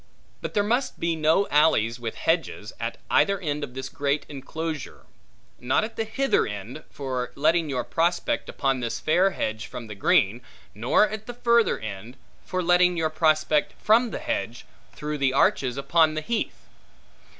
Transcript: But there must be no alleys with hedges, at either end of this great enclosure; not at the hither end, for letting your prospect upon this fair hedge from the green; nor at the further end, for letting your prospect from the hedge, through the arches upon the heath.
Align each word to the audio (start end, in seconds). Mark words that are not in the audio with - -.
But 0.41 0.55
there 0.55 0.63
must 0.63 0.99
be 0.99 1.15
no 1.15 1.47
alleys 1.49 1.99
with 1.99 2.15
hedges, 2.15 2.73
at 2.79 2.97
either 3.11 3.39
end 3.39 3.63
of 3.63 3.75
this 3.75 3.87
great 3.87 4.25
enclosure; 4.27 5.05
not 5.59 5.83
at 5.83 5.95
the 5.95 6.05
hither 6.05 6.47
end, 6.47 6.83
for 6.89 7.31
letting 7.35 7.69
your 7.69 7.83
prospect 7.83 8.49
upon 8.49 8.79
this 8.79 8.99
fair 8.99 9.29
hedge 9.29 9.67
from 9.67 9.85
the 9.85 9.93
green; 9.93 10.41
nor 10.73 11.07
at 11.07 11.27
the 11.27 11.35
further 11.35 11.77
end, 11.77 12.17
for 12.43 12.63
letting 12.63 12.97
your 12.97 13.11
prospect 13.11 13.75
from 13.79 14.09
the 14.09 14.17
hedge, 14.17 14.65
through 14.91 15.19
the 15.19 15.33
arches 15.33 15.77
upon 15.77 16.15
the 16.15 16.21
heath. 16.21 16.65